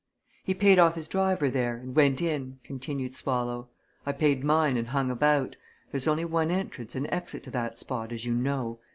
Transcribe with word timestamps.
"He 0.43 0.55
paid 0.55 0.79
off 0.79 0.95
his 0.95 1.07
driver 1.07 1.47
there, 1.51 1.77
and 1.77 1.95
went 1.95 2.23
in," 2.23 2.57
continued 2.63 3.13
Swallow. 3.15 3.69
"I 4.03 4.13
paid 4.13 4.43
mine 4.43 4.75
and 4.75 4.87
hung 4.87 5.11
about 5.11 5.57
there's 5.91 6.07
only 6.07 6.25
one 6.25 6.49
entrance 6.49 6.95
and 6.95 7.05
exit 7.13 7.43
to 7.43 7.51
that 7.51 7.77
spot, 7.77 8.11
as 8.11 8.25
you 8.25 8.33
know. 8.33 8.79